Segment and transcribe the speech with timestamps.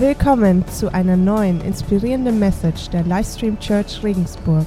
[0.00, 4.64] Willkommen zu einer neuen inspirierenden Message der Livestream Church Regensburg.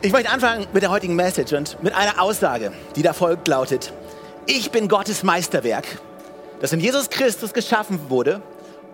[0.00, 3.92] Ich möchte anfangen mit der heutigen Message und mit einer Aussage, die da folgt lautet,
[4.46, 5.84] ich bin Gottes Meisterwerk,
[6.62, 8.40] das in Jesus Christus geschaffen wurde,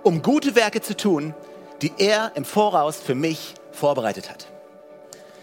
[0.02, 1.34] um gute Werke zu tun,
[1.80, 4.48] die er im Voraus für mich vorbereitet hat.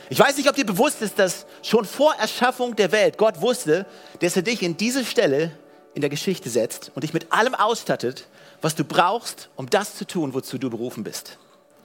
[0.09, 3.85] Ich weiß nicht, ob dir bewusst ist, dass schon vor Erschaffung der Welt Gott wusste,
[4.19, 5.51] dass er dich in diese Stelle
[5.93, 8.27] in der Geschichte setzt und dich mit allem ausstattet,
[8.61, 11.37] was du brauchst, um das zu tun, wozu du berufen bist.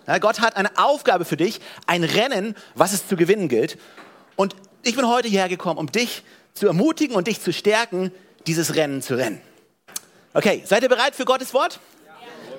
[0.06, 3.78] Ja, Gott hat eine Aufgabe für dich, ein Rennen, was es zu gewinnen gilt.
[4.36, 6.22] Und ich bin heute hierher gekommen, um dich
[6.52, 8.12] zu ermutigen und dich zu stärken,
[8.46, 9.40] dieses Rennen zu rennen.
[10.34, 11.80] Okay, seid ihr bereit für Gottes Wort?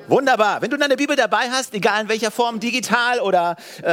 [0.08, 0.62] Wunderbar.
[0.62, 3.90] Wenn du deine Bibel dabei hast, egal in welcher Form, digital oder äh,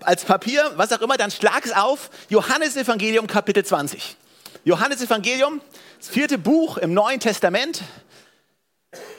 [0.00, 2.08] als Papier, was auch immer, dann schlag es auf.
[2.30, 4.16] Johannes Evangelium Kapitel 20.
[4.64, 5.60] Johannes Evangelium,
[5.98, 7.82] das vierte Buch im Neuen Testament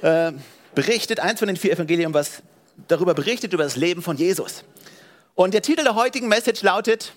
[0.02, 0.32] äh,
[0.76, 2.42] berichtet, eins von den vier Evangelien, was
[2.88, 4.64] darüber berichtet, über das Leben von Jesus.
[5.36, 7.14] Und der Titel der heutigen Message lautet,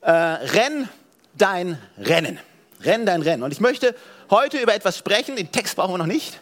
[0.00, 0.88] äh, Renn
[1.34, 2.38] dein Rennen.
[2.80, 3.42] Renn dein Rennen.
[3.42, 3.94] Und ich möchte
[4.30, 6.40] heute über etwas sprechen, den Text brauchen wir noch nicht,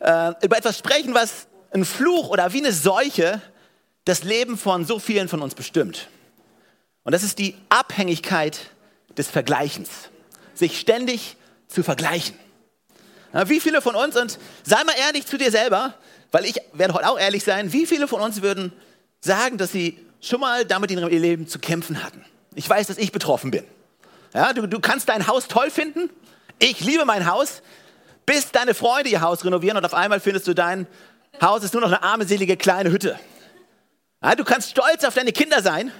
[0.00, 3.40] äh, über etwas sprechen, was ein Fluch oder wie eine Seuche
[4.04, 6.08] das Leben von so vielen von uns bestimmt.
[7.04, 8.60] Und das ist die Abhängigkeit
[9.16, 9.88] des Vergleichens.
[10.54, 11.36] Sich ständig
[11.68, 12.36] zu vergleichen.
[13.46, 15.94] Wie viele von uns, und sei mal ehrlich zu dir selber,
[16.32, 18.72] weil ich werde heute auch ehrlich sein, wie viele von uns würden
[19.20, 22.24] sagen, dass sie schon mal damit in ihrem Leben zu kämpfen hatten?
[22.54, 23.64] Ich weiß, dass ich betroffen bin.
[24.34, 26.10] Ja, du, du kannst dein Haus toll finden.
[26.58, 27.62] Ich liebe mein Haus,
[28.26, 30.86] bis deine Freunde ihr Haus renovieren und auf einmal findest du dein
[31.40, 33.18] Haus ist nur noch eine armselige kleine Hütte.
[34.22, 35.90] Ja, du kannst stolz auf deine Kinder sein,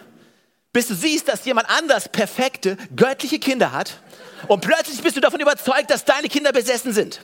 [0.73, 4.01] bis du siehst, dass jemand anders perfekte, göttliche Kinder hat
[4.49, 7.21] und plötzlich bist du davon überzeugt, dass deine Kinder besessen sind.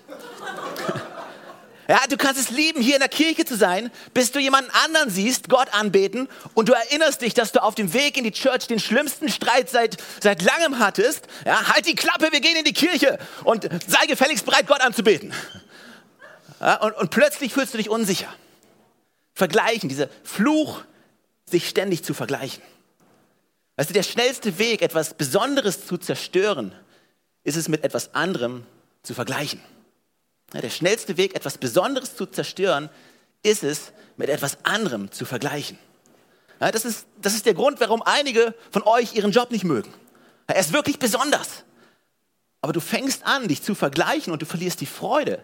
[1.88, 5.08] Ja, du kannst es lieben, hier in der Kirche zu sein, bis du jemanden anderen
[5.08, 8.66] siehst, Gott anbeten und du erinnerst dich, dass du auf dem Weg in die Church
[8.66, 11.28] den schlimmsten Streit seit, seit langem hattest.
[11.44, 15.32] Ja, halt die Klappe, wir gehen in die Kirche und sei gefälligst bereit, Gott anzubeten.
[16.60, 18.32] Ja, und, und plötzlich fühlst du dich unsicher.
[19.34, 20.82] Vergleichen, dieser Fluch,
[21.48, 22.62] sich ständig zu vergleichen.
[23.76, 26.72] Weißt du, der schnellste Weg, etwas Besonderes zu zerstören,
[27.46, 28.66] ist es mit etwas anderem
[29.02, 29.60] zu vergleichen.
[30.52, 32.90] Der schnellste Weg, etwas Besonderes zu zerstören,
[33.42, 35.78] ist es, mit etwas anderem zu vergleichen.
[36.58, 39.92] Das, ist, das ist der Grund, warum einige von euch ihren Job nicht mögen.
[40.46, 41.64] Er ist wirklich besonders.
[42.62, 45.42] Aber du fängst an, dich zu vergleichen und du verlierst die Freude,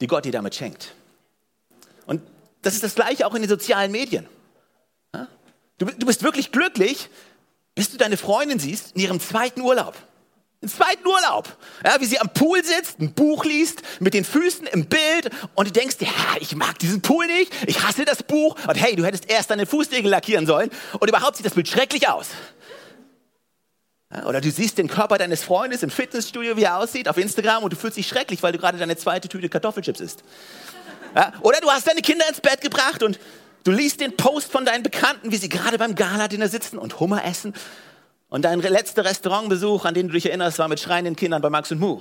[0.00, 0.94] die Gott dir damit schenkt.
[2.06, 2.20] Und
[2.60, 4.28] das ist das Gleiche auch in den sozialen Medien.
[5.78, 7.08] Du, du bist wirklich glücklich,
[7.74, 9.94] bis du deine Freundin siehst in ihrem zweiten Urlaub.
[10.66, 11.56] Einen zweiten Urlaub.
[11.84, 15.68] Ja, wie sie am Pool sitzt, ein Buch liest, mit den Füßen im Bild und
[15.68, 16.08] du denkst, ja,
[16.40, 19.64] ich mag diesen Pool nicht, ich hasse das Buch und hey, du hättest erst deine
[19.64, 22.30] Fußnägel lackieren sollen und überhaupt sieht das Bild schrecklich aus.
[24.12, 27.62] Ja, oder du siehst den Körper deines Freundes im Fitnessstudio, wie er aussieht, auf Instagram
[27.62, 30.24] und du fühlst dich schrecklich, weil du gerade deine zweite Tüte Kartoffelchips isst.
[31.14, 33.20] Ja, oder du hast deine Kinder ins Bett gebracht und
[33.62, 37.24] du liest den Post von deinen Bekannten, wie sie gerade beim Gala-Dinner sitzen und Hummer
[37.24, 37.54] essen
[38.28, 41.70] und dein letzter Restaurantbesuch, an den du dich erinnerst, war mit schreienden Kindern bei Max
[41.70, 42.00] und Mu.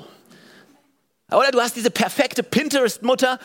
[1.31, 3.39] Oder du hast diese perfekte Pinterest-Mutter,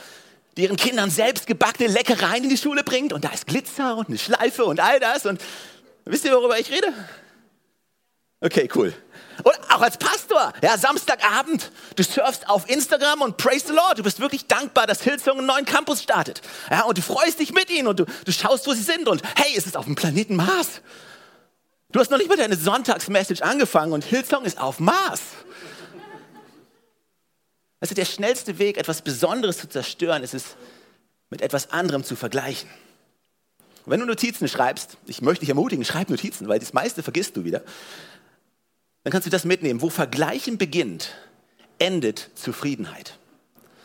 [0.56, 4.08] die ihren Kindern selbst gebackene Leckereien in die Schule bringt und da ist Glitzer und
[4.08, 5.24] eine Schleife und all das.
[5.26, 5.41] Und
[6.04, 6.92] wisst ihr, worüber ich rede?
[8.41, 8.92] Okay, cool.
[9.42, 13.98] Und auch als Pastor, ja, Samstagabend, du surfst auf Instagram und praise the Lord.
[13.98, 16.42] Du bist wirklich dankbar, dass Hillsong einen neuen Campus startet.
[16.70, 19.22] Ja, und du freust dich mit ihnen und du, du schaust, wo sie sind und
[19.36, 20.82] hey, es ist auf dem Planeten Mars.
[21.92, 25.20] Du hast noch nicht mal deine Sonntagsmessage angefangen und Hillsong ist auf Mars.
[27.80, 30.56] Also der schnellste Weg, etwas Besonderes zu zerstören, ist es,
[31.30, 32.68] mit etwas anderem zu vergleichen.
[33.84, 37.36] Und wenn du Notizen schreibst, ich möchte dich ermutigen, schreib Notizen, weil das meiste vergisst
[37.36, 37.62] du wieder,
[39.02, 39.80] dann kannst du das mitnehmen.
[39.80, 41.14] Wo Vergleichen beginnt,
[41.78, 43.18] endet Zufriedenheit.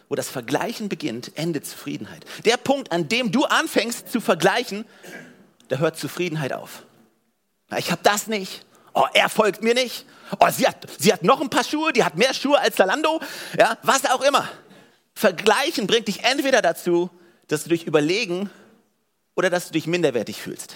[0.09, 2.25] Wo das Vergleichen beginnt, endet Zufriedenheit.
[2.43, 4.85] Der Punkt, an dem du anfängst zu vergleichen,
[5.69, 6.84] da hört Zufriedenheit auf.
[7.77, 8.65] Ich habe das nicht.
[8.93, 10.05] Oh, er folgt mir nicht.
[10.39, 13.19] Oh, sie hat, sie hat noch ein paar Schuhe, die hat mehr Schuhe als Zalando.
[13.57, 14.47] Ja, was auch immer.
[15.13, 17.09] Vergleichen bringt dich entweder dazu,
[17.47, 18.49] dass du dich überlegen
[19.35, 20.75] oder dass du dich minderwertig fühlst.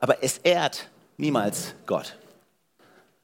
[0.00, 2.16] Aber es ehrt niemals Gott.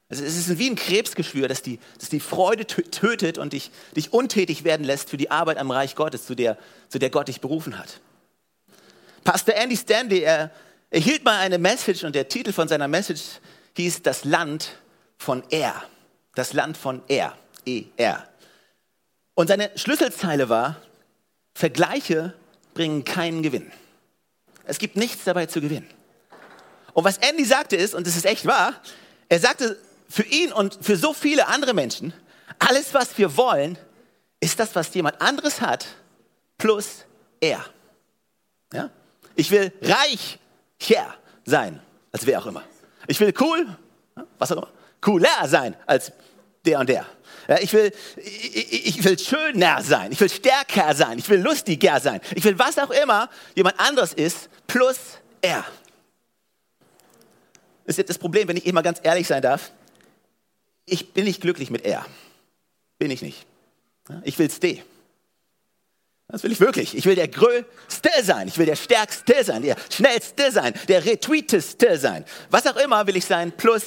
[0.09, 4.13] Also es ist wie ein Krebsgeschwür, das die, das die Freude tötet und dich, dich
[4.13, 6.57] untätig werden lässt für die Arbeit am Reich Gottes, zu der,
[6.89, 7.99] zu der Gott dich berufen hat.
[9.23, 10.51] Pastor Andy Stanley, er,
[10.93, 13.23] er hielt mal eine Message und der Titel von seiner Message
[13.75, 14.77] hieß Das Land
[15.17, 15.83] von Er.
[16.35, 17.35] Das Land von Er.
[17.65, 18.27] E-R.
[19.33, 20.79] Und seine Schlüsselzeile war,
[21.55, 22.35] Vergleiche
[22.75, 23.71] bringen keinen Gewinn.
[24.65, 25.89] Es gibt nichts dabei zu gewinnen.
[26.93, 28.79] Und was Andy sagte ist, und das ist echt wahr,
[29.29, 32.13] er sagte, für ihn und für so viele andere Menschen,
[32.59, 33.79] alles, was wir wollen,
[34.39, 35.87] ist das, was jemand anderes hat,
[36.59, 37.05] plus
[37.39, 37.65] er.
[38.71, 38.91] Ja?
[39.35, 40.37] Ich will reich
[40.89, 41.15] yeah,
[41.45, 41.79] sein,
[42.11, 42.63] als wer auch immer.
[43.07, 43.67] Ich will cool,
[44.37, 44.69] was auch immer,
[45.01, 46.11] cooler sein als
[46.65, 47.05] der und der.
[47.61, 52.21] Ich, will, ich, ich will schöner sein, ich will stärker sein, ich will lustiger sein,
[52.35, 54.97] ich will was auch immer jemand anderes ist, plus
[55.41, 55.65] er.
[57.85, 59.71] Das ist jetzt das Problem, wenn ich immer ganz ehrlich sein darf.
[60.85, 62.05] Ich bin nicht glücklich mit er.
[62.97, 63.45] Bin ich nicht.
[64.23, 64.83] Ich will D.
[66.33, 66.97] Das will ich wirklich.
[66.97, 68.47] Ich will der Größte sein.
[68.47, 72.25] Ich will der Stärkste sein, der Schnellste sein, der Retweeteste sein.
[72.49, 73.83] Was auch immer will ich sein, plus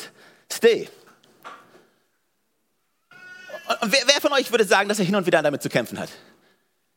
[0.51, 0.89] Stay.
[3.81, 5.99] Und wer, wer, von euch würde sagen, dass er hin und wieder damit zu kämpfen
[5.99, 6.09] hat?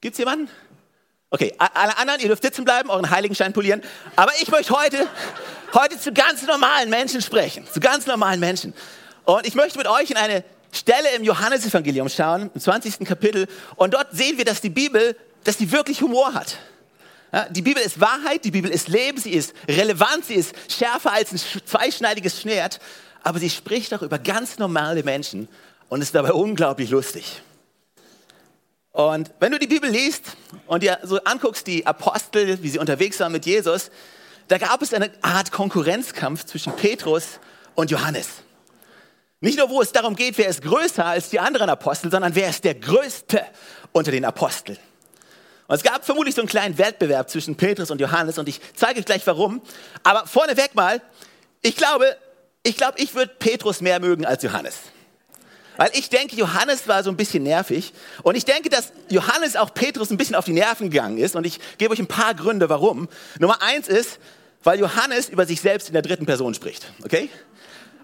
[0.01, 0.51] Gibt es jemanden?
[1.31, 3.81] Okay, alle anderen, ihr dürft sitzen bleiben, euren Heiligenschein polieren.
[4.16, 5.07] Aber ich möchte heute,
[5.74, 7.66] heute zu ganz normalen Menschen sprechen.
[7.66, 8.75] Zu ganz normalen Menschen.
[9.25, 13.00] Und ich möchte mit euch in eine Stelle im Johannesevangelium schauen, im 20.
[13.00, 13.48] Kapitel.
[13.78, 16.57] Und dort sehen wir, dass die Bibel, dass die wirklich Humor hat.
[17.31, 21.13] Ja, die Bibel ist Wahrheit, die Bibel ist Leben, sie ist relevant, sie ist schärfer
[21.13, 22.80] als ein zweischneidiges Schwert.
[23.21, 25.47] Aber sie spricht auch über ganz normale Menschen
[25.89, 27.41] und ist dabei unglaublich lustig.
[28.91, 30.24] Und wenn du die Bibel liest
[30.65, 33.91] und dir so anguckst, die Apostel, wie sie unterwegs waren mit Jesus,
[34.47, 37.39] da gab es eine Art Konkurrenzkampf zwischen Petrus
[37.75, 38.27] und Johannes.
[39.41, 42.50] Nicht nur, wo es darum geht, wer ist größer als die anderen Apostel, sondern wer
[42.50, 43.45] ist der Größte
[43.91, 44.77] unter den Aposteln.
[45.69, 49.04] Und es gab vermutlich so einen kleinen Wettbewerb zwischen Petrus und Johannes und ich zeige
[49.04, 49.62] gleich warum.
[50.01, 51.00] Aber vorneweg mal,
[51.62, 52.18] ich glaube,
[52.63, 54.77] ich glaube, ich würde Petrus mehr mögen als Johannes.
[55.77, 57.94] Weil ich denke, Johannes war so ein bisschen nervig.
[58.24, 61.36] Und ich denke, dass Johannes auch Petrus ein bisschen auf die Nerven gegangen ist.
[61.36, 63.07] Und ich gebe euch ein paar Gründe, warum.
[63.38, 64.18] Nummer eins ist,
[64.63, 66.92] weil Johannes über sich selbst in der dritten Person spricht.
[67.06, 67.30] Okay?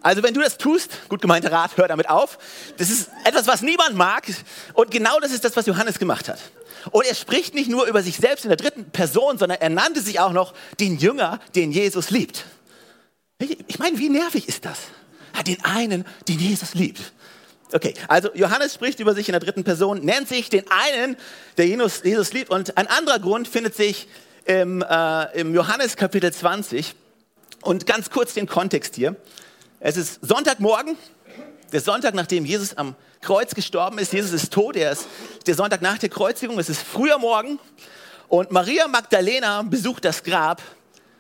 [0.06, 2.38] Also wenn du das tust, gut gemeinter Rat, hör damit auf.
[2.78, 4.24] Das ist etwas, was niemand mag.
[4.76, 6.38] Und genau das ist das, was Johannes gemacht hat.
[6.92, 10.02] Und er spricht nicht nur über sich selbst in der dritten Person, sondern er nannte
[10.02, 12.46] sich auch noch den Jünger, den Jesus liebt.
[13.40, 14.78] Ich meine, wie nervig ist das?
[15.48, 17.02] Den einen, den Jesus liebt.
[17.74, 21.18] Okay, also Johannes spricht über sich in der dritten Person, nennt sich den einen,
[21.58, 22.52] der Jesus, liebt.
[22.52, 24.08] Und ein anderer Grund findet sich
[24.46, 26.94] im, äh, im Johannes Kapitel 20.
[27.64, 29.16] Und ganz kurz den Kontext hier.
[29.80, 30.98] Es ist Sonntagmorgen,
[31.72, 34.14] der Sonntag, nachdem Jesus am Kreuz gestorben ist.
[34.14, 35.08] Jesus ist tot, er ist
[35.46, 36.58] der Sonntag nach der Kreuzigung.
[36.60, 37.60] Es ist früher Morgen.
[38.28, 40.62] Und Maria Magdalena besucht das Grab.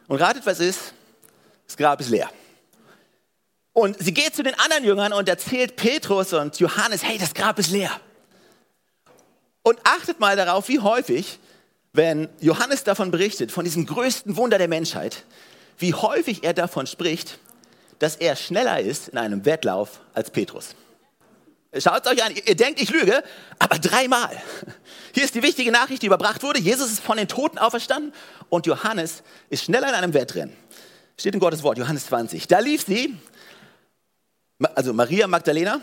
[0.07, 0.93] Und ratet, was ist?
[1.67, 2.29] Das Grab ist leer.
[3.73, 7.59] Und sie geht zu den anderen Jüngern und erzählt Petrus und Johannes, hey, das Grab
[7.59, 7.91] ist leer.
[9.63, 11.39] Und achtet mal darauf, wie häufig,
[11.91, 15.25] wenn Johannes davon berichtet, von diesem größten Wunder der Menschheit,
[15.77, 17.39] wie häufig er davon spricht,
[17.99, 20.75] dass er schneller ist in einem Wettlauf als Petrus.
[21.77, 23.21] Schaut es euch an, ihr denkt, ich lüge,
[23.59, 24.41] aber dreimal.
[25.13, 26.59] Hier ist die wichtige Nachricht, die überbracht wurde.
[26.59, 28.13] Jesus ist von den Toten auferstanden
[28.49, 30.55] und Johannes ist schneller in einem Wettrennen.
[31.19, 32.47] Steht in Gottes Wort, Johannes 20.
[32.47, 33.17] Da lief sie
[34.73, 35.81] also Maria Magdalena,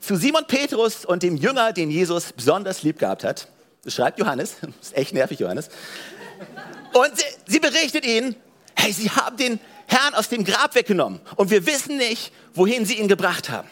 [0.00, 3.48] zu Simon Petrus und dem Jünger, den Jesus besonders lieb gehabt hat.
[3.82, 5.68] Das schreibt Johannes, das ist echt nervig, Johannes.
[6.92, 8.36] Und sie, sie berichtet ihnen,
[8.76, 12.94] hey, sie haben den Herrn aus dem Grab weggenommen und wir wissen nicht, wohin sie
[12.94, 13.68] ihn gebracht haben.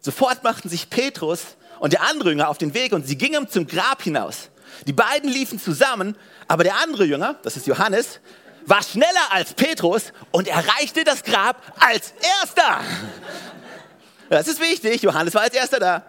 [0.00, 3.66] Sofort machten sich Petrus und der andere Jünger auf den Weg und sie gingen zum
[3.66, 4.50] Grab hinaus.
[4.86, 6.16] Die beiden liefen zusammen,
[6.48, 8.20] aber der andere Jünger, das ist Johannes,
[8.66, 12.80] war schneller als Petrus und erreichte das Grab als erster.
[14.28, 16.06] Das ist wichtig, Johannes war als erster da.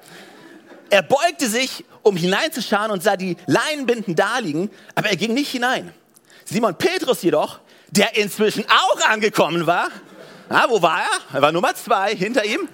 [0.90, 5.94] Er beugte sich, um hineinzuschauen und sah die Leinenbinden daliegen, aber er ging nicht hinein.
[6.46, 7.60] Simon Petrus jedoch,
[7.96, 9.90] der inzwischen auch angekommen war,
[10.50, 11.36] na, wo war er?
[11.36, 12.68] Er war Nummer zwei hinter ihm,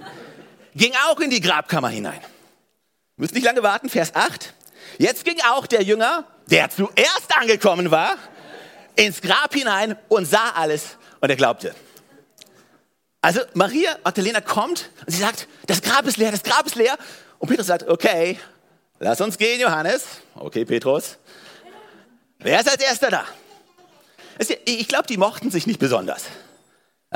[0.75, 2.19] ging auch in die Grabkammer hinein.
[3.17, 4.53] Müsst nicht lange warten, Vers 8.
[4.97, 8.15] Jetzt ging auch der Jünger, der zuerst angekommen war,
[8.95, 11.75] ins Grab hinein und sah alles und er glaubte.
[13.21, 16.97] Also Maria Magdalena kommt und sie sagt, das Grab ist leer, das Grab ist leer.
[17.39, 18.39] Und Petrus sagt, okay,
[18.99, 20.05] lass uns gehen, Johannes.
[20.35, 21.17] Okay, Petrus.
[22.37, 23.25] Wer ist als erster da?
[24.65, 26.23] Ich glaube, die mochten sich nicht besonders.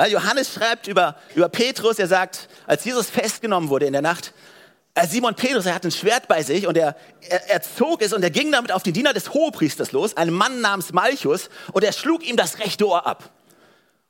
[0.10, 4.34] Johannes schreibt über, über Petrus, er sagt, als Jesus festgenommen wurde in der Nacht,
[4.96, 8.14] äh, Simon Petrus, er hat ein Schwert bei sich und er, er, er, zog es
[8.14, 11.84] und er ging damit auf den Diener des Hohepriesters los, einen Mann namens Malchus, und
[11.84, 13.32] er schlug ihm das rechte Ohr ab.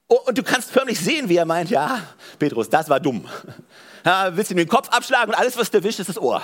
[0.08, 2.02] Und du kannst förmlich sehen, wie er meint, ja,
[2.38, 3.28] Petrus, das war dumm.
[4.06, 6.44] Ja, willst du ihm den Kopf abschlagen und alles, was du erwischt, ist das Ohr.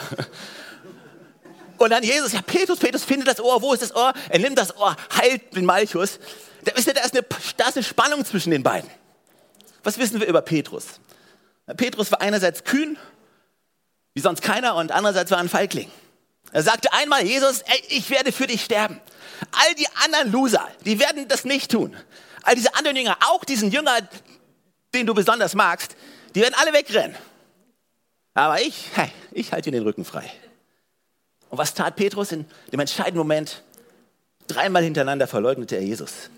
[1.79, 4.13] Und dann Jesus, ja, Petrus, Petrus findet das Ohr, wo ist das Ohr?
[4.29, 6.19] Er nimmt das Ohr, heilt den Malchus.
[6.65, 8.89] Da, ihr, da, ist eine, da ist eine Spannung zwischen den beiden.
[9.83, 10.99] Was wissen wir über Petrus?
[11.77, 12.97] Petrus war einerseits kühn,
[14.13, 15.89] wie sonst keiner, und andererseits war er ein Feigling.
[16.51, 18.99] Er sagte einmal, Jesus, ey, ich werde für dich sterben.
[19.51, 21.95] All die anderen Loser, die werden das nicht tun.
[22.43, 23.99] All diese anderen Jünger, auch diesen Jünger,
[24.93, 25.95] den du besonders magst,
[26.35, 27.15] die werden alle wegrennen.
[28.33, 30.29] Aber ich, hey, ich halte dir den Rücken frei.
[31.49, 33.63] Und was tat Petrus in dem entscheidenden Moment?
[34.47, 36.29] Dreimal hintereinander verleugnete er Jesus.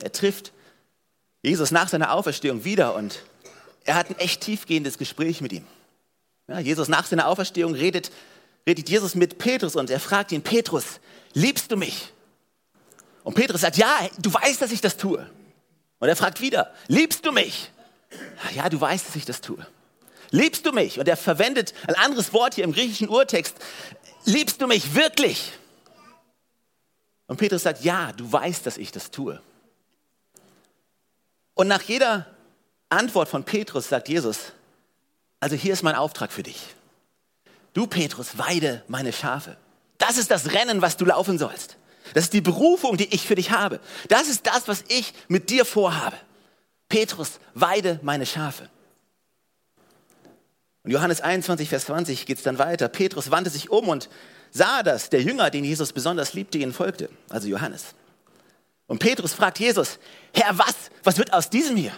[0.00, 0.52] Er trifft
[1.42, 3.22] Jesus nach seiner Auferstehung wieder und
[3.84, 5.64] er hat ein echt tiefgehendes Gespräch mit ihm.
[6.48, 8.10] Ja, Jesus nach seiner Auferstehung redet,
[8.66, 11.00] redet Jesus mit Petrus und er fragt ihn, Petrus,
[11.34, 12.12] liebst du mich?
[13.24, 15.28] Und Petrus sagt, ja, du weißt, dass ich das tue.
[15.98, 17.70] Und er fragt wieder, liebst du mich?
[18.54, 19.66] Ja, du weißt, dass ich das tue.
[20.30, 20.98] Liebst du mich?
[20.98, 23.56] Und er verwendet ein anderes Wort hier im griechischen Urtext.
[24.26, 25.52] Liebst du mich wirklich?
[27.28, 29.40] Und Petrus sagt, ja, du weißt, dass ich das tue.
[31.54, 32.26] Und nach jeder
[32.88, 34.52] Antwort von Petrus sagt Jesus,
[35.40, 36.74] also hier ist mein Auftrag für dich.
[37.72, 39.56] Du, Petrus, weide meine Schafe.
[39.98, 41.76] Das ist das Rennen, was du laufen sollst.
[42.14, 43.80] Das ist die Berufung, die ich für dich habe.
[44.08, 46.16] Das ist das, was ich mit dir vorhabe.
[46.88, 48.68] Petrus, weide meine Schafe.
[50.86, 52.86] Und Johannes 21, Vers 20 geht es dann weiter.
[52.86, 54.08] Petrus wandte sich um und
[54.52, 55.10] sah das.
[55.10, 57.10] Der Jünger, den Jesus besonders liebte, ihn folgte.
[57.28, 57.86] Also Johannes.
[58.86, 59.98] Und Petrus fragt Jesus,
[60.32, 60.76] Herr, was?
[61.02, 61.90] Was wird aus diesem hier?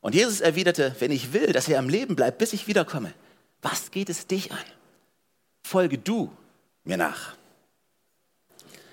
[0.00, 3.12] Und Jesus erwiderte, wenn ich will, dass er am Leben bleibt, bis ich wiederkomme,
[3.60, 4.64] was geht es dich an?
[5.62, 6.32] Folge du
[6.84, 7.36] mir nach.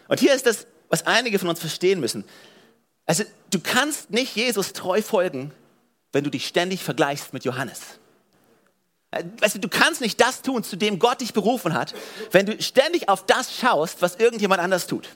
[0.09, 2.25] Und hier ist das, was einige von uns verstehen müssen.
[3.05, 5.53] Also du kannst nicht Jesus treu folgen,
[6.11, 7.98] wenn du dich ständig vergleichst mit Johannes.
[9.11, 11.93] Äh, weißt du, du kannst nicht das tun, zu dem Gott dich berufen hat,
[12.31, 15.09] wenn du ständig auf das schaust, was irgendjemand anders tut.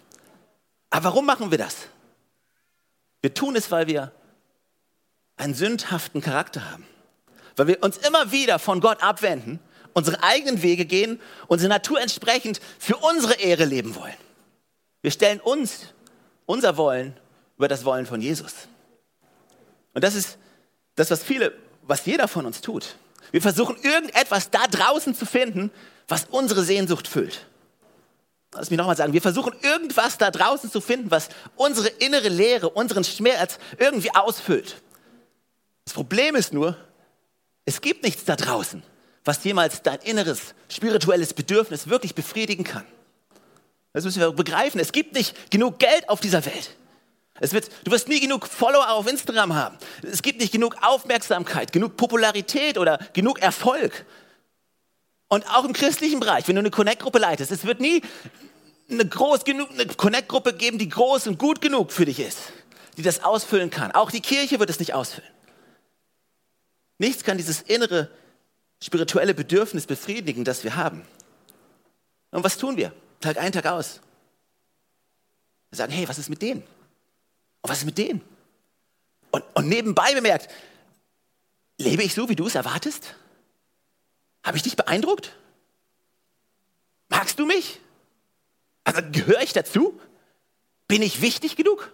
[0.89, 1.75] Aber warum machen wir das?
[3.21, 4.12] Wir tun es, weil wir
[5.38, 6.85] einen sündhaften Charakter haben.
[7.55, 9.59] Weil wir uns immer wieder von Gott abwenden,
[9.93, 14.13] unsere eigenen Wege gehen, unsere Natur entsprechend für unsere Ehre leben wollen.
[15.01, 15.93] Wir stellen uns,
[16.45, 17.15] unser Wollen,
[17.57, 18.53] über das Wollen von Jesus.
[19.93, 20.38] Und das ist
[20.95, 22.95] das, was viele, was jeder von uns tut.
[23.32, 25.72] Wir versuchen irgendetwas da draußen zu finden,
[26.08, 27.46] was unsere Sehnsucht füllt.
[28.53, 32.70] Lass mich nochmal sagen, wir versuchen irgendwas da draußen zu finden, was unsere innere Leere,
[32.70, 34.82] unseren Schmerz irgendwie ausfüllt.
[35.86, 36.77] Das Problem ist nur,
[37.65, 38.84] es gibt nichts da draußen,
[39.25, 42.86] was jemals dein inneres spirituelles Bedürfnis wirklich befriedigen kann.
[43.94, 44.80] Das müssen wir begreifen.
[44.80, 46.75] Es gibt nicht genug Geld auf dieser Welt.
[47.39, 49.77] Es wird, du wirst nie genug Follower auf Instagram haben.
[50.03, 54.05] Es gibt nicht genug Aufmerksamkeit, genug Popularität oder genug Erfolg.
[55.29, 58.03] Und auch im christlichen Bereich, wenn du eine Connect-Gruppe leitest, es wird nie
[58.89, 62.37] eine groß genug, eine Connect-Gruppe geben, die groß und gut genug für dich ist,
[62.97, 63.91] die das ausfüllen kann.
[63.91, 65.29] Auch die Kirche wird es nicht ausfüllen.
[66.99, 68.11] Nichts kann dieses innere
[68.81, 71.03] spirituelle Bedürfnis befriedigen, das wir haben.
[72.31, 72.93] Und was tun wir?
[73.19, 74.01] Tag ein, Tag aus.
[75.71, 76.63] Wir sagen, hey, was ist mit denen?
[77.63, 78.22] Und was ist mit denen?
[79.32, 80.50] Und, und nebenbei bemerkt,
[81.77, 83.15] lebe ich so, wie du es erwartest?
[84.43, 85.36] Habe ich dich beeindruckt?
[87.10, 87.79] Magst du mich?
[88.84, 90.00] Also gehöre ich dazu?
[90.88, 91.91] Bin ich wichtig genug?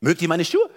[0.00, 0.70] Mögt ihr meine Schuhe?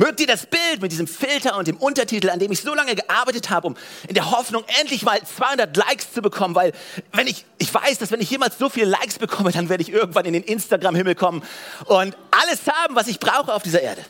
[0.00, 2.94] Mögt ihr das Bild mit diesem Filter und dem Untertitel, an dem ich so lange
[2.94, 3.76] gearbeitet habe, um
[4.08, 6.72] in der Hoffnung endlich mal 200 Likes zu bekommen, weil
[7.12, 9.92] wenn ich, ich weiß, dass wenn ich jemals so viele Likes bekomme, dann werde ich
[9.92, 11.42] irgendwann in den Instagram-Himmel kommen
[11.84, 14.02] und alles haben, was ich brauche auf dieser Erde.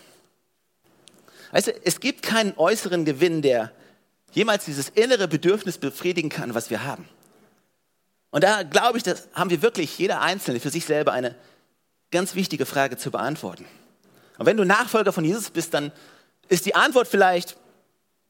[1.51, 3.73] Weißt du, es gibt keinen äußeren Gewinn, der
[4.31, 7.09] jemals dieses innere Bedürfnis befriedigen kann, was wir haben.
[8.31, 11.35] Und da glaube ich, das haben wir wirklich jeder Einzelne für sich selber eine
[12.13, 13.65] ganz wichtige Frage zu beantworten.
[14.41, 15.93] Und wenn du Nachfolger von Jesus bist, dann
[16.49, 17.59] ist die Antwort vielleicht,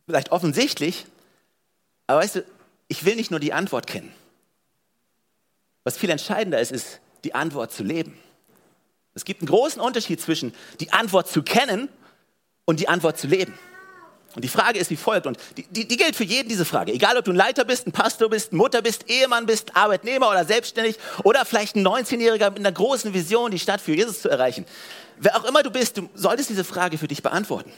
[0.06, 1.06] vielleicht offensichtlich,
[2.08, 2.44] aber weißt du,
[2.88, 4.12] ich will nicht nur die Antwort kennen.
[5.84, 8.18] Was viel entscheidender ist, ist die Antwort zu leben.
[9.14, 11.88] Es gibt einen großen Unterschied zwischen die Antwort zu kennen
[12.64, 13.56] und die Antwort zu leben.
[14.34, 16.92] Und die Frage ist wie folgt, und die, die, die, gilt für jeden diese Frage.
[16.92, 20.44] Egal, ob du ein Leiter bist, ein Pastor bist, Mutter bist, Ehemann bist, Arbeitnehmer oder
[20.44, 24.66] selbstständig oder vielleicht ein 19-Jähriger mit einer großen Vision, die Stadt für Jesus zu erreichen.
[25.22, 27.70] Wer auch immer du bist, du solltest diese Frage für dich beantworten.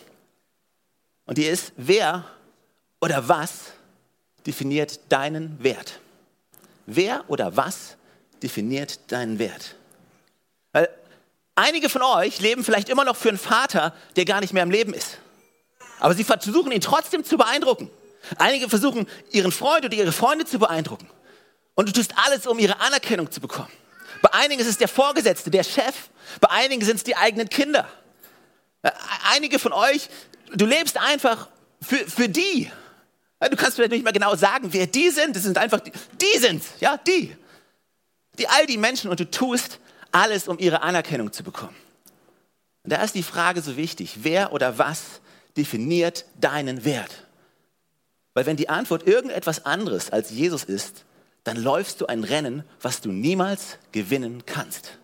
[1.26, 2.24] Und die ist, wer
[3.00, 3.72] oder was
[4.46, 5.98] definiert deinen Wert?
[6.86, 7.96] Wer oder was
[8.44, 9.74] definiert deinen Wert?
[10.70, 10.88] Weil
[11.56, 14.70] einige von euch leben vielleicht immer noch für einen Vater, der gar nicht mehr im
[14.70, 15.18] Leben ist.
[15.98, 17.90] Aber sie versuchen ihn trotzdem zu beeindrucken.
[18.36, 21.10] Einige versuchen ihren Freund oder ihre Freunde zu beeindrucken.
[21.74, 23.72] Und du tust alles, um ihre Anerkennung zu bekommen.
[24.22, 25.94] Bei einigen ist es der Vorgesetzte, der Chef.
[26.40, 27.88] Bei einigen sind es die eigenen Kinder.
[28.82, 28.90] Äh,
[29.32, 30.08] einige von euch,
[30.54, 31.48] du lebst einfach
[31.82, 32.70] für, für die.
[33.40, 35.34] Du kannst vielleicht nicht mehr genau sagen, wer die sind.
[35.34, 37.36] Das sind einfach die, die sind, ja, die.
[38.38, 39.80] Die all die Menschen und du tust
[40.12, 41.74] alles, um ihre Anerkennung zu bekommen.
[42.84, 45.02] Und da ist die Frage so wichtig, wer oder was
[45.56, 47.26] definiert deinen Wert?
[48.34, 51.04] Weil wenn die Antwort irgendetwas anderes als Jesus ist,
[51.44, 54.98] dann läufst du ein Rennen, was du niemals gewinnen kannst.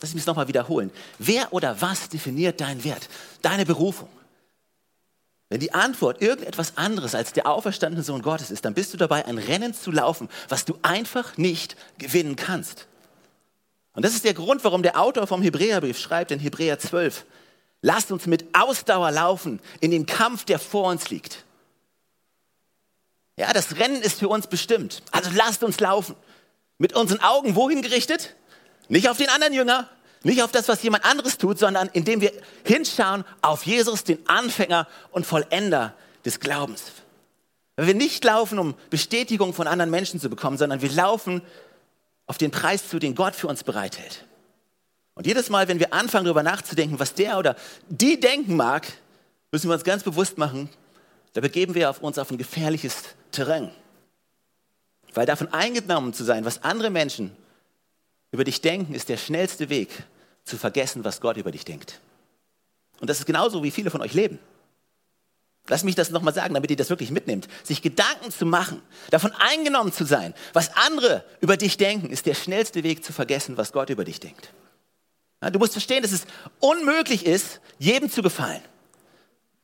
[0.00, 0.90] Lass mich es nochmal wiederholen.
[1.18, 3.08] Wer oder was definiert deinen Wert,
[3.42, 4.08] deine Berufung?
[5.50, 9.26] Wenn die Antwort irgendetwas anderes als der auferstandene Sohn Gottes ist, dann bist du dabei,
[9.26, 12.86] ein Rennen zu laufen, was du einfach nicht gewinnen kannst.
[13.94, 17.26] Und das ist der Grund, warum der Autor vom Hebräerbrief schreibt in Hebräer 12,
[17.82, 21.44] lasst uns mit Ausdauer laufen in den Kampf, der vor uns liegt.
[23.40, 25.02] Ja, das Rennen ist für uns bestimmt.
[25.12, 26.14] Also lasst uns laufen.
[26.76, 28.36] Mit unseren Augen wohin gerichtet?
[28.90, 29.88] Nicht auf den anderen Jünger,
[30.22, 32.32] nicht auf das, was jemand anderes tut, sondern indem wir
[32.64, 35.94] hinschauen auf Jesus, den Anfänger und Vollender
[36.26, 36.82] des Glaubens.
[37.76, 41.40] Wenn wir nicht laufen, um Bestätigung von anderen Menschen zu bekommen, sondern wir laufen
[42.26, 44.26] auf den Preis zu, den Gott für uns bereithält.
[45.14, 47.56] Und jedes Mal, wenn wir anfangen, darüber nachzudenken, was der oder
[47.88, 48.86] die denken mag,
[49.50, 50.68] müssen wir uns ganz bewusst machen,
[51.32, 53.70] da begeben wir uns auf ein gefährliches Terrain.
[55.14, 57.36] Weil davon eingenommen zu sein, was andere Menschen
[58.30, 59.90] über dich denken, ist der schnellste Weg
[60.44, 62.00] zu vergessen, was Gott über dich denkt.
[63.00, 64.38] Und das ist genauso, wie viele von euch leben.
[65.68, 67.48] Lass mich das nochmal sagen, damit ihr das wirklich mitnimmt.
[67.62, 72.34] Sich Gedanken zu machen, davon eingenommen zu sein, was andere über dich denken, ist der
[72.34, 74.52] schnellste Weg zu vergessen, was Gott über dich denkt.
[75.52, 76.26] Du musst verstehen, dass es
[76.58, 78.62] unmöglich ist, jedem zu gefallen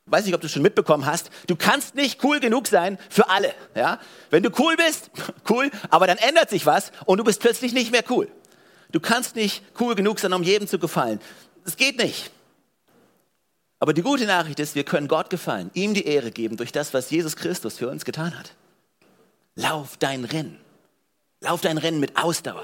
[0.07, 3.53] weiß nicht, ob du schon mitbekommen hast, du kannst nicht cool genug sein für alle.
[3.75, 3.99] Ja?
[4.29, 5.11] Wenn du cool bist,
[5.49, 8.27] cool, aber dann ändert sich was und du bist plötzlich nicht mehr cool.
[8.91, 11.19] Du kannst nicht cool genug sein, um jedem zu gefallen.
[11.65, 12.31] Das geht nicht.
[13.79, 16.93] Aber die gute Nachricht ist, wir können Gott gefallen, ihm die Ehre geben durch das,
[16.93, 18.53] was Jesus Christus für uns getan hat.
[19.55, 20.57] Lauf dein Rennen.
[21.41, 22.63] Lauf dein Rennen mit Ausdauer,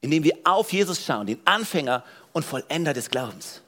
[0.00, 3.60] indem wir auf Jesus schauen, den Anfänger und Vollender des Glaubens.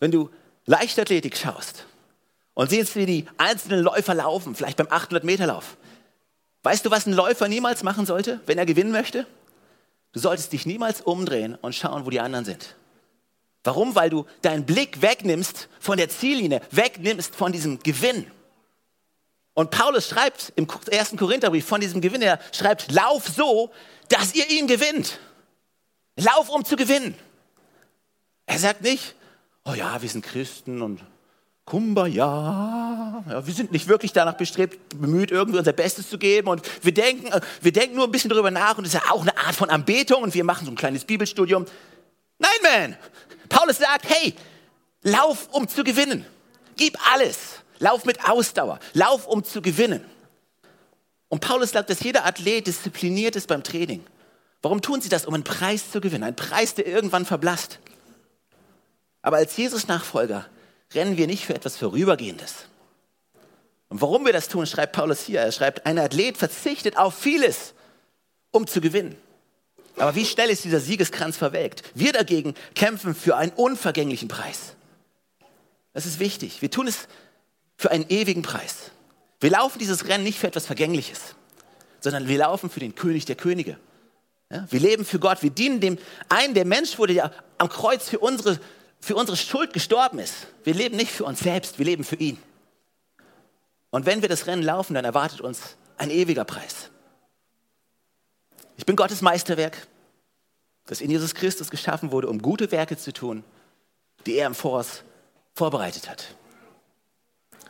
[0.00, 0.28] Wenn du
[0.66, 1.86] Leichtathletik schaust
[2.54, 5.76] und siehst, wie die einzelnen Läufer laufen, vielleicht beim 800-Meter-Lauf,
[6.62, 9.26] weißt du, was ein Läufer niemals machen sollte, wenn er gewinnen möchte?
[10.12, 12.76] Du solltest dich niemals umdrehen und schauen, wo die anderen sind.
[13.64, 13.94] Warum?
[13.94, 18.30] Weil du deinen Blick wegnimmst von der Ziellinie, wegnimmst von diesem Gewinn.
[19.54, 23.70] Und Paulus schreibt im ersten Korintherbrief von diesem Gewinn, er schreibt, lauf so,
[24.08, 25.18] dass ihr ihn gewinnt.
[26.16, 27.14] Lauf, um zu gewinnen.
[28.46, 29.14] Er sagt nicht,
[29.64, 31.00] oh ja, wir sind Christen und
[31.64, 33.24] Kumbaya.
[33.28, 36.48] Ja, wir sind nicht wirklich danach bestrebt, bemüht, irgendwie unser Bestes zu geben.
[36.48, 39.12] Und wir denken, äh, wir denken nur ein bisschen darüber nach und es ist ja
[39.12, 41.66] auch eine Art von Anbetung und wir machen so ein kleines Bibelstudium.
[42.38, 42.96] Nein, man!
[43.48, 44.34] Paulus sagt, hey,
[45.02, 46.26] lauf, um zu gewinnen.
[46.76, 47.60] Gib alles.
[47.78, 48.78] Lauf mit Ausdauer.
[48.94, 50.04] Lauf, um zu gewinnen.
[51.28, 54.04] Und Paulus sagt, dass jeder Athlet diszipliniert ist beim Training.
[54.62, 55.26] Warum tun sie das?
[55.26, 56.24] Um einen Preis zu gewinnen.
[56.24, 57.78] Ein Preis, der irgendwann verblasst.
[59.22, 60.46] Aber als Jesus-Nachfolger
[60.92, 62.66] rennen wir nicht für etwas Vorübergehendes.
[63.88, 65.40] Und warum wir das tun, schreibt Paulus hier.
[65.40, 67.74] Er schreibt, ein Athlet verzichtet auf vieles,
[68.50, 69.16] um zu gewinnen.
[69.96, 71.82] Aber wie schnell ist dieser Siegeskranz verwelkt?
[71.94, 74.74] Wir dagegen kämpfen für einen unvergänglichen Preis.
[75.92, 76.62] Das ist wichtig.
[76.62, 77.06] Wir tun es
[77.76, 78.90] für einen ewigen Preis.
[79.40, 81.34] Wir laufen dieses Rennen nicht für etwas Vergängliches,
[82.00, 83.76] sondern wir laufen für den König der Könige.
[84.50, 85.42] Ja, wir leben für Gott.
[85.42, 88.58] Wir dienen dem einen, der Mensch wurde ja am Kreuz für unsere
[89.02, 90.46] für unsere Schuld gestorben ist.
[90.62, 92.38] Wir leben nicht für uns selbst, wir leben für ihn.
[93.90, 96.88] Und wenn wir das Rennen laufen, dann erwartet uns ein ewiger Preis.
[98.76, 99.88] Ich bin Gottes Meisterwerk,
[100.86, 103.44] das in Jesus Christus geschaffen wurde, um gute Werke zu tun,
[104.24, 105.02] die er im Voraus
[105.52, 106.36] vorbereitet hat.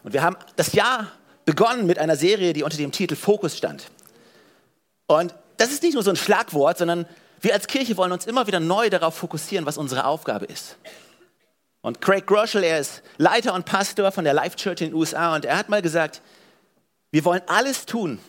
[0.04, 1.10] Und wir haben das Jahr
[1.46, 3.90] begonnen mit einer Serie, die unter dem Titel Fokus stand.
[5.06, 7.06] Und das ist nicht nur so ein Schlagwort, sondern
[7.40, 10.76] wir als Kirche wollen uns immer wieder neu darauf fokussieren, was unsere Aufgabe ist.
[11.82, 15.34] Und Craig Groeschel, er ist Leiter und Pastor von der Life Church in den USA
[15.34, 16.22] und er hat mal gesagt,
[17.10, 18.20] wir wollen alles tun,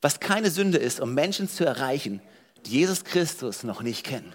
[0.00, 2.20] was keine Sünde ist, um Menschen zu erreichen,
[2.64, 4.34] die Jesus Christus noch nicht kennen.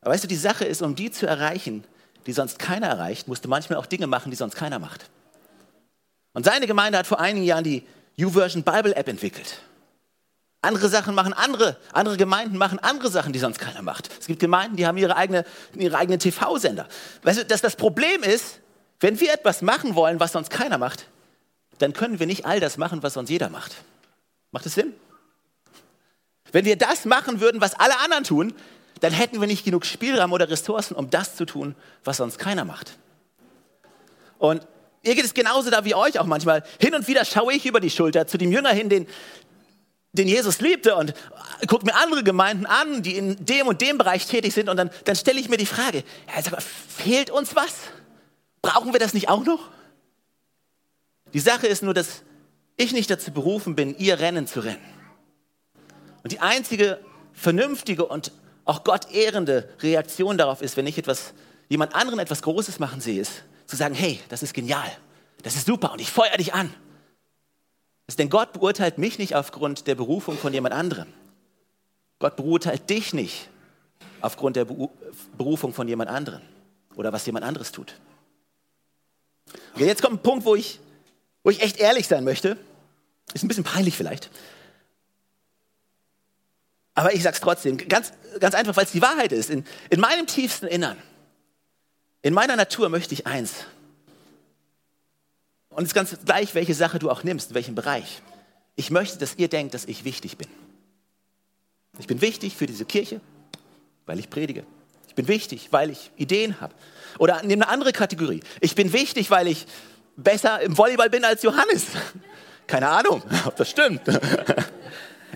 [0.00, 1.84] Aber weißt du, die Sache ist, um die zu erreichen,
[2.26, 5.08] die sonst keiner erreicht, musst du manchmal auch Dinge machen, die sonst keiner macht.
[6.34, 9.60] Und seine Gemeinde hat vor einigen Jahren die YouVersion Bible App entwickelt.
[10.64, 14.08] Andere Sachen machen andere, andere Gemeinden machen andere Sachen, die sonst keiner macht.
[14.20, 15.44] Es gibt Gemeinden, die haben ihre, eigene,
[15.74, 16.86] ihre eigenen TV-Sender.
[17.24, 18.60] Weißt du, dass das Problem ist,
[19.00, 21.08] wenn wir etwas machen wollen, was sonst keiner macht,
[21.78, 23.74] dann können wir nicht all das machen, was sonst jeder macht.
[24.52, 24.94] Macht das Sinn?
[26.52, 28.54] Wenn wir das machen würden, was alle anderen tun,
[29.00, 32.64] dann hätten wir nicht genug Spielraum oder Ressourcen, um das zu tun, was sonst keiner
[32.64, 32.98] macht.
[34.38, 34.64] Und
[35.02, 36.62] ihr geht es genauso da wie euch auch manchmal.
[36.78, 39.08] Hin und wieder schaue ich über die Schulter zu dem Jünger hin, den,
[40.12, 41.14] den Jesus liebte und
[41.66, 44.90] gucke mir andere Gemeinden an, die in dem und dem Bereich tätig sind und dann,
[45.04, 47.74] dann stelle ich mir die Frage, ja, sag mal, fehlt uns was?
[48.60, 49.70] Brauchen wir das nicht auch noch?
[51.32, 52.22] Die Sache ist nur, dass
[52.76, 54.84] ich nicht dazu berufen bin, ihr Rennen zu rennen.
[56.22, 56.98] Und die einzige
[57.32, 58.32] vernünftige und
[58.64, 61.32] auch Gott ehrende Reaktion darauf ist, wenn ich etwas,
[61.68, 64.90] jemand anderen etwas Großes machen sehe, ist zu sagen, hey, das ist genial,
[65.42, 66.72] das ist super und ich feuere dich an.
[68.16, 71.08] Denn Gott beurteilt mich nicht aufgrund der Berufung von jemand anderem.
[72.18, 73.48] Gott beurteilt dich nicht
[74.20, 76.40] aufgrund der Berufung von jemand anderem
[76.94, 77.94] oder was jemand anderes tut.
[79.74, 80.80] Okay, jetzt kommt ein Punkt, wo ich,
[81.42, 82.56] wo ich echt ehrlich sein möchte.
[83.34, 84.30] Ist ein bisschen peinlich vielleicht.
[86.94, 89.50] Aber ich sage es trotzdem, ganz, ganz einfach, weil es die Wahrheit ist.
[89.50, 90.98] In, in meinem tiefsten Innern,
[92.20, 93.66] in meiner Natur möchte ich eins.
[95.74, 98.22] Und es ist ganz gleich, welche Sache du auch nimmst, in welchem Bereich.
[98.76, 100.48] Ich möchte, dass ihr denkt, dass ich wichtig bin.
[101.98, 103.20] Ich bin wichtig für diese Kirche,
[104.06, 104.64] weil ich predige.
[105.08, 106.74] Ich bin wichtig, weil ich Ideen habe.
[107.18, 108.40] Oder nimm eine andere Kategorie.
[108.60, 109.66] Ich bin wichtig, weil ich
[110.16, 111.86] besser im Volleyball bin als Johannes.
[112.66, 114.00] Keine Ahnung, ob das stimmt.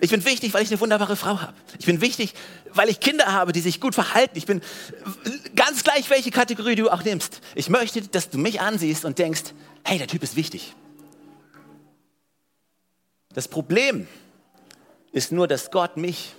[0.01, 1.55] Ich bin wichtig, weil ich eine wunderbare Frau habe.
[1.79, 2.35] Ich bin wichtig,
[2.73, 4.37] weil ich Kinder habe, die sich gut verhalten.
[4.37, 4.61] Ich bin
[5.55, 7.41] ganz gleich, welche Kategorie du auch nimmst.
[7.55, 9.55] Ich möchte, dass du mich ansiehst und denkst,
[9.85, 10.75] hey, der Typ ist wichtig.
[13.33, 14.07] Das Problem
[15.13, 16.35] ist nur, dass Gott mich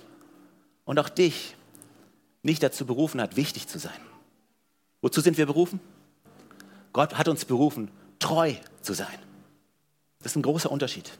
[0.84, 1.56] und auch dich
[2.42, 4.00] nicht dazu berufen hat, wichtig zu sein.
[5.00, 5.80] Wozu sind wir berufen?
[6.92, 9.18] Gott hat uns berufen, treu zu sein.
[10.20, 11.10] Das ist ein großer Unterschied.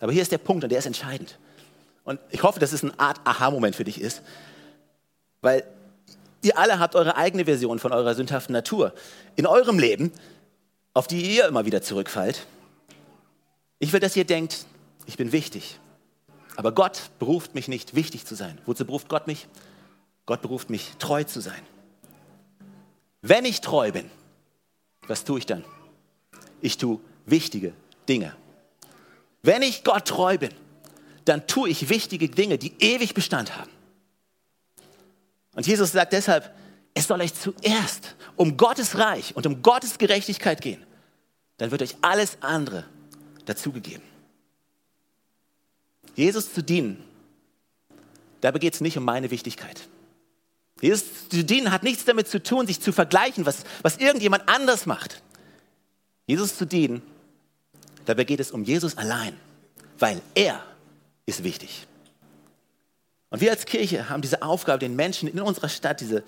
[0.00, 1.38] Aber hier ist der Punkt und der ist entscheidend.
[2.04, 4.22] Und ich hoffe, dass es eine Art Aha-Moment für dich ist,
[5.40, 5.64] weil
[6.42, 8.94] ihr alle habt eure eigene Version von eurer sündhaften Natur
[9.36, 10.12] in eurem Leben,
[10.94, 12.46] auf die ihr immer wieder zurückfallt.
[13.78, 14.66] Ich will, dass ihr denkt,
[15.06, 15.78] ich bin wichtig.
[16.56, 18.58] Aber Gott beruft mich nicht, wichtig zu sein.
[18.66, 19.46] Wozu beruft Gott mich?
[20.26, 21.60] Gott beruft mich, treu zu sein.
[23.22, 24.10] Wenn ich treu bin,
[25.06, 25.64] was tue ich dann?
[26.60, 27.72] Ich tue wichtige
[28.08, 28.34] Dinge.
[29.42, 30.52] Wenn ich Gott treu bin,
[31.24, 33.70] dann tue ich wichtige Dinge, die ewig Bestand haben.
[35.54, 36.54] Und Jesus sagt deshalb,
[36.94, 40.84] es soll euch zuerst um Gottes Reich und um Gottes Gerechtigkeit gehen.
[41.58, 42.84] Dann wird euch alles andere
[43.44, 44.02] dazugegeben.
[46.14, 47.02] Jesus zu dienen,
[48.40, 49.88] dabei geht es nicht um meine Wichtigkeit.
[50.80, 54.86] Jesus zu dienen hat nichts damit zu tun, sich zu vergleichen, was, was irgendjemand anders
[54.86, 55.22] macht.
[56.26, 57.02] Jesus zu dienen,
[58.08, 59.38] dabei geht es um Jesus allein,
[59.98, 60.62] weil er
[61.26, 61.86] ist wichtig.
[63.30, 66.24] Und wir als Kirche haben diese Aufgabe, den Menschen in unserer Stadt diese,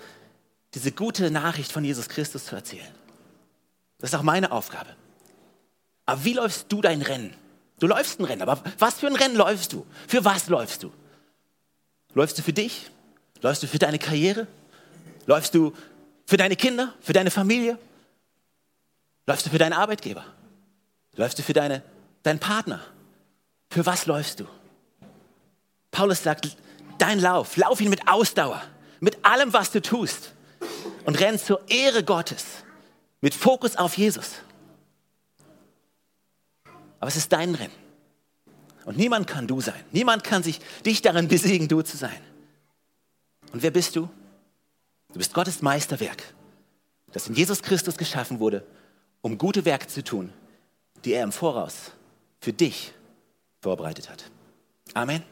[0.75, 2.87] diese gute Nachricht von Jesus Christus zu erzählen.
[3.97, 4.95] Das ist auch meine Aufgabe.
[6.05, 7.33] Aber wie läufst du dein Rennen?
[7.79, 9.85] Du läufst ein Rennen, aber was für ein Rennen läufst du?
[10.07, 10.91] Für was läufst du?
[12.13, 12.91] Läufst du für dich?
[13.41, 14.45] Läufst du für deine Karriere?
[15.25, 15.73] Läufst du
[16.27, 17.79] für deine Kinder, für deine Familie?
[19.25, 20.25] Läufst du für deinen Arbeitgeber?
[21.15, 21.83] Läufst du für deine,
[22.23, 22.81] deinen Partner?
[23.69, 24.45] Für was läufst du?
[25.91, 26.57] Paulus sagt,
[26.97, 28.61] dein Lauf, lauf ihn mit Ausdauer,
[28.99, 30.33] mit allem, was du tust
[31.05, 32.45] und renn zur Ehre Gottes,
[33.19, 34.35] mit Fokus auf Jesus.
[36.99, 37.73] Aber es ist dein Rennen.
[38.85, 39.83] Und niemand kann du sein.
[39.91, 42.19] Niemand kann sich dich darin besiegen, du zu sein.
[43.51, 44.09] Und wer bist du?
[45.11, 46.23] Du bist Gottes Meisterwerk,
[47.11, 48.65] das in Jesus Christus geschaffen wurde,
[49.21, 50.31] um gute Werke zu tun,
[51.05, 51.91] die er im Voraus
[52.39, 52.93] für dich
[53.61, 54.25] vorbereitet hat.
[54.93, 55.23] Amen.